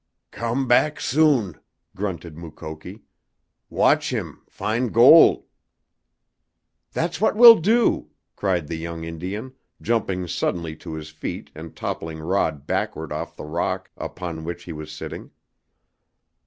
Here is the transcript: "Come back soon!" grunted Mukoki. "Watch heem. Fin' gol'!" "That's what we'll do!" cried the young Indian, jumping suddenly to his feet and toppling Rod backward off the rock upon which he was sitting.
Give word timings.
"Come 0.31 0.67
back 0.67 0.99
soon!" 0.99 1.59
grunted 1.95 2.35
Mukoki. 2.35 3.03
"Watch 3.69 4.07
heem. 4.07 4.41
Fin' 4.49 4.87
gol'!" 4.89 5.45
"That's 6.91 7.21
what 7.21 7.35
we'll 7.35 7.57
do!" 7.59 8.09
cried 8.35 8.65
the 8.67 8.77
young 8.77 9.03
Indian, 9.03 9.53
jumping 9.79 10.27
suddenly 10.27 10.75
to 10.77 10.95
his 10.95 11.11
feet 11.11 11.51
and 11.53 11.75
toppling 11.75 12.17
Rod 12.17 12.65
backward 12.65 13.11
off 13.11 13.35
the 13.35 13.45
rock 13.45 13.91
upon 13.95 14.43
which 14.43 14.63
he 14.63 14.73
was 14.73 14.91
sitting. 14.91 15.29